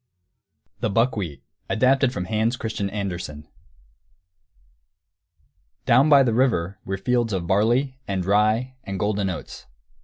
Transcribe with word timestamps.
THE 0.79 0.89
BUCKWHEAT 0.89 1.43
[Footnote 1.43 1.69
1: 1.69 1.77
Adapted 1.77 2.11
from 2.11 2.25
Hans 2.25 2.57
Christian 2.57 2.89
Andersen.] 2.89 3.47
Down 5.85 6.09
by 6.09 6.23
the 6.23 6.33
river 6.33 6.79
were 6.83 6.97
fields 6.97 7.33
of 7.33 7.45
barley 7.45 7.99
and 8.07 8.25
rye 8.25 8.73
and 8.83 8.99
golden 8.99 9.29
oats. 9.29 9.67